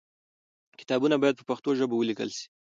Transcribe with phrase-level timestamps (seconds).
[0.79, 2.45] کتابونه باید په پښتو ژبه ولیکل سي.